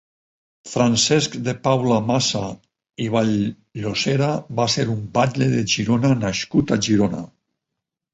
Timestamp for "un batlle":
4.95-5.51